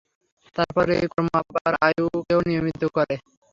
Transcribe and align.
তারপর 0.55 0.85
এই 0.95 1.07
কর্ম 1.11 1.29
আবার 1.41 1.73
আয়ুকেও 1.87 2.39
নিয়মিত 2.47 2.81
করে। 2.95 3.15